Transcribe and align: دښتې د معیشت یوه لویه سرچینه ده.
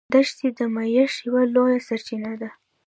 دښتې 0.13 0.47
د 0.57 0.59
معیشت 0.75 1.17
یوه 1.27 1.43
لویه 1.53 1.79
سرچینه 1.87 2.31
ده. 2.41 2.49